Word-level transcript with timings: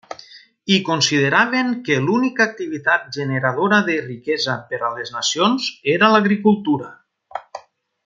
I 0.75 0.77
consideraven 0.85 1.69
que 1.89 1.97
l'única 2.05 2.47
activitat 2.47 3.05
generadora 3.19 3.81
de 3.93 4.01
riquesa 4.09 4.59
per 4.73 4.83
a 4.89 4.93
les 4.97 5.15
nacions 5.21 5.69
era 5.99 6.15
l'agricultura. 6.17 6.95